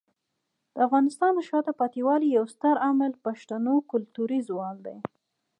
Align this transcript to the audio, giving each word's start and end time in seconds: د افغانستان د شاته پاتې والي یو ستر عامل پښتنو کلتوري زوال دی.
د 0.73 0.75
افغانستان 0.87 1.31
د 1.35 1.39
شاته 1.49 1.71
پاتې 1.79 1.99
والي 2.07 2.27
یو 2.37 2.45
ستر 2.53 2.75
عامل 2.85 3.11
پښتنو 3.25 3.73
کلتوري 3.91 4.39
زوال 4.49 4.77
دی. 4.85 4.97